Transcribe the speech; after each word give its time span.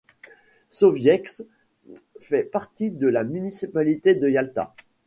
Sovietske 0.69 1.43
fait 2.21 2.41
partie 2.41 2.89
de 2.89 3.07
la 3.07 3.23
municipalité 3.23 4.15
de 4.15 4.27
Yalta. 4.29 4.73